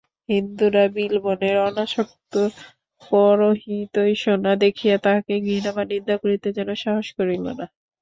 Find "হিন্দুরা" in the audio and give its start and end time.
0.29-0.83